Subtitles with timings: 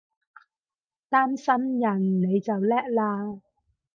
[1.11, 3.39] 擔心人你就叻喇！